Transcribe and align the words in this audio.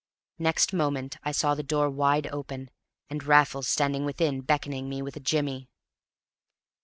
Next 0.39 0.73
moment 0.73 1.17
I 1.21 1.31
saw 1.31 1.53
the 1.53 1.61
door 1.61 1.87
wide 1.87 2.25
open, 2.33 2.71
and 3.11 3.23
Raffles 3.23 3.67
standing 3.67 4.03
within 4.03 4.33
and 4.33 4.47
beckoning 4.47 4.89
me 4.89 5.03
with 5.03 5.15
a 5.15 5.19
jimmy. 5.19 5.69